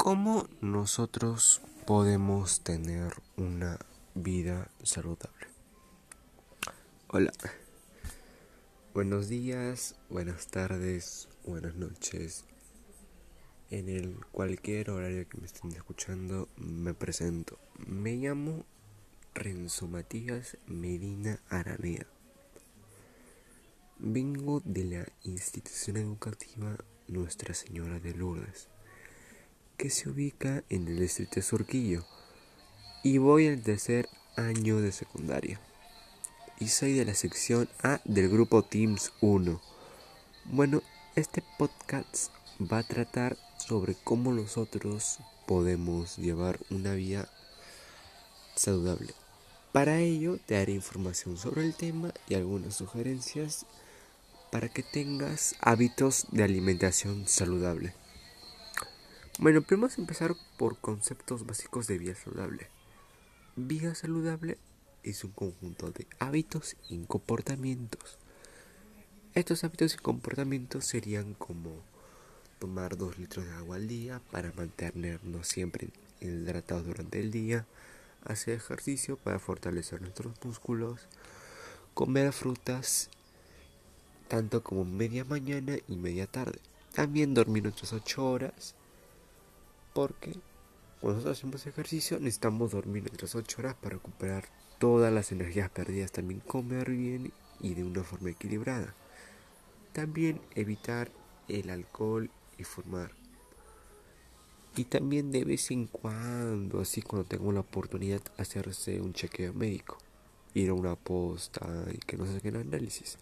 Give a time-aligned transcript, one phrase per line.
[0.00, 3.80] ¿Cómo nosotros podemos tener una
[4.14, 5.48] vida saludable?
[7.08, 7.32] Hola.
[8.94, 12.44] Buenos días, buenas tardes, buenas noches.
[13.70, 17.58] En el cualquier horario que me estén escuchando, me presento.
[17.84, 18.64] Me llamo
[19.34, 22.06] Renzo Matías Medina Aranea.
[23.98, 26.76] Vengo de la institución educativa
[27.08, 28.68] Nuestra Señora de Lourdes,
[29.78, 32.04] que se ubica en el distrito de Surquillo,
[33.04, 35.60] y voy al tercer año de secundaria.
[36.58, 39.60] Y soy de la sección A del grupo Teams 1.
[40.46, 40.82] Bueno,
[41.14, 47.28] este podcast va a tratar sobre cómo nosotros podemos llevar una vida
[48.56, 49.14] saludable.
[49.70, 53.64] Para ello te daré información sobre el tema y algunas sugerencias
[54.50, 57.94] para que tengas hábitos de alimentación saludable.
[59.40, 62.66] Bueno, primero empezar por conceptos básicos de vida saludable.
[63.54, 64.58] Vida saludable
[65.04, 68.18] es un conjunto de hábitos y comportamientos.
[69.34, 71.70] Estos hábitos y comportamientos serían como
[72.58, 77.64] tomar 2 litros de agua al día para mantenernos siempre hidratados durante el día,
[78.24, 81.06] hacer ejercicio para fortalecer nuestros músculos,
[81.94, 83.08] comer frutas
[84.26, 86.58] tanto como media mañana y media tarde.
[86.92, 88.74] También dormir nuestras 8 horas,
[89.98, 90.30] porque
[91.00, 94.44] cuando nosotros hacemos ejercicio necesitamos dormir nuestras 8 horas para recuperar
[94.78, 96.12] todas las energías perdidas.
[96.12, 98.94] También comer bien y de una forma equilibrada.
[99.92, 101.10] También evitar
[101.48, 103.10] el alcohol y fumar.
[104.76, 109.98] Y también de vez en cuando, así cuando tengo la oportunidad, hacerse un chequeo médico.
[110.54, 113.18] Ir a una posta y que nos saquen análisis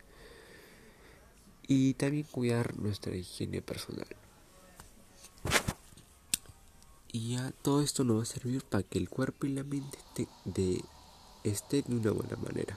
[1.69, 4.07] y también cuidar nuestra higiene personal.
[7.17, 9.97] Y ya todo esto nos va a servir para que el cuerpo y la mente
[9.97, 10.85] esté de,
[11.89, 12.77] de una buena manera,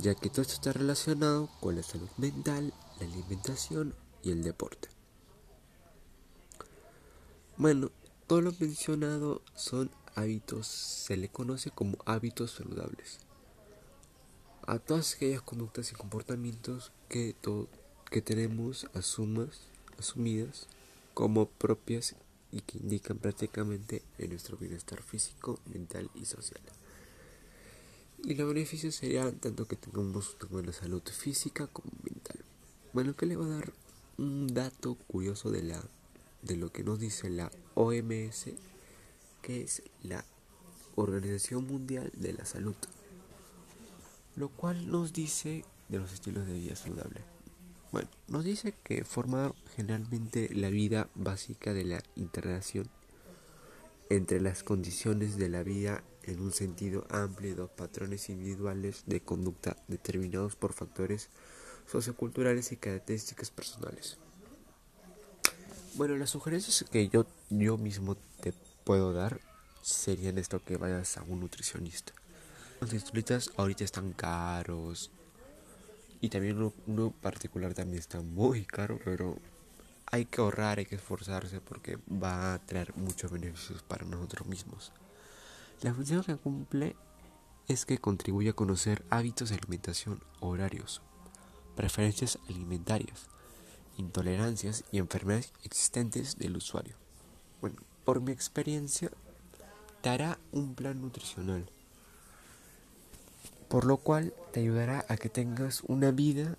[0.00, 4.90] ya que todo esto está relacionado con la salud mental, la alimentación y el deporte.
[7.56, 7.90] Bueno,
[8.28, 13.18] todo lo mencionado son hábitos, se le conoce como hábitos saludables
[14.68, 17.34] a todas aquellas conductas y comportamientos que,
[18.08, 19.62] que tenemos asumas,
[19.98, 20.68] asumidas
[21.12, 22.14] como propias
[22.52, 26.60] y que indican prácticamente en nuestro bienestar físico, mental y social.
[28.24, 32.38] Y los beneficios serían tanto que tengamos una buena salud física como mental.
[32.92, 33.72] Bueno, que le voy a dar
[34.18, 35.82] un dato curioso de la
[36.42, 38.46] de lo que nos dice la OMS,
[39.42, 40.24] que es la
[40.96, 42.76] Organización Mundial de la Salud
[44.36, 47.20] lo cual nos dice de los estilos de vida saludable.
[47.92, 52.88] Bueno, nos dice que formar generalmente la vida básica de la interrelación
[54.10, 59.76] entre las condiciones de la vida en un sentido amplio dos patrones individuales de conducta
[59.88, 61.28] determinados por factores
[61.90, 64.18] socioculturales y características personales.
[65.94, 68.52] Bueno, las sugerencias que yo, yo mismo te
[68.84, 69.40] puedo dar
[69.82, 72.12] serían esto que vayas a un nutricionista.
[72.80, 75.10] Los distritos ahorita están caros.
[76.20, 79.38] Y también uno, particular también está muy caro, pero
[80.06, 84.92] hay que ahorrar, hay que esforzarse porque va a traer muchos beneficios para nosotros mismos.
[85.80, 86.94] La función que cumple
[87.68, 91.00] es que contribuye a conocer hábitos de alimentación, horarios,
[91.74, 93.28] preferencias alimentarias,
[93.96, 96.96] intolerancias y enfermedades existentes del usuario.
[97.60, 99.10] Bueno, por mi experiencia,
[100.02, 101.70] dará un plan nutricional
[103.70, 106.58] por lo cual te ayudará a que tengas una vida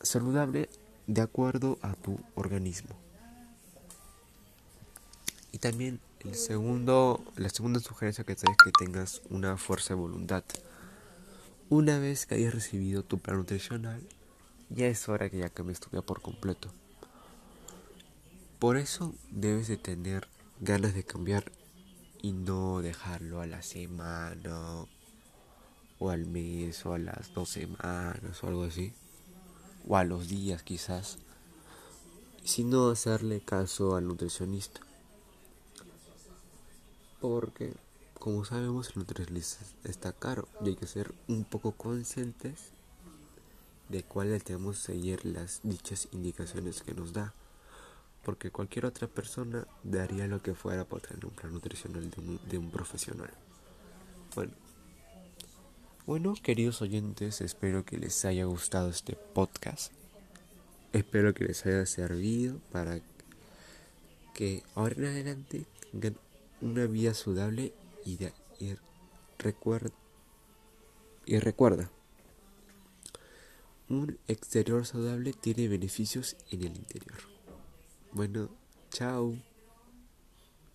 [0.00, 0.70] saludable
[1.08, 2.94] de acuerdo a tu organismo.
[5.50, 10.00] Y también el segundo, la segunda sugerencia que te es que tengas una fuerza de
[10.00, 10.44] voluntad.
[11.68, 14.00] Una vez que hayas recibido tu plan nutricional,
[14.68, 16.72] ya es hora que ya cambies tu vida por completo.
[18.60, 20.28] Por eso debes de tener
[20.60, 21.50] ganas de cambiar
[22.22, 24.86] y no dejarlo a la semana
[26.00, 28.92] o al mes o a las dos semanas o algo así
[29.86, 31.18] o a los días quizás
[32.44, 34.80] sino hacerle caso al nutricionista.
[37.20, 37.74] Porque
[38.18, 42.70] como sabemos el nutricionista está caro y hay que ser un poco conscientes
[43.88, 47.34] de cuáles tenemos que seguir las dichas indicaciones que nos da.
[48.24, 52.40] Porque cualquier otra persona daría lo que fuera por tener un plan nutricional de un,
[52.48, 53.30] de un profesional.
[54.34, 54.69] Bueno
[56.10, 59.92] bueno, queridos oyentes, espero que les haya gustado este podcast.
[60.92, 63.00] Espero que les haya servido para
[64.34, 66.16] que ahora en adelante tengan
[66.62, 67.72] una vida saludable
[68.04, 68.74] y, de, y,
[69.38, 69.92] recuerda,
[71.26, 71.88] y recuerda,
[73.88, 77.20] un exterior saludable tiene beneficios en el interior.
[78.10, 78.48] Bueno,
[78.90, 79.36] chao.